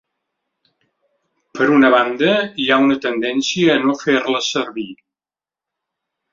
[1.57, 4.91] Per una banda, hi ha una tendència a no fer-la servir.